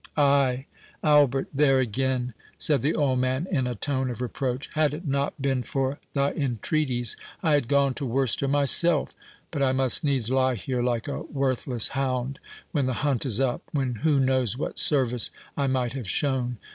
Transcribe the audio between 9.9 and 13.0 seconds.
needs lie here like a worthless hound when the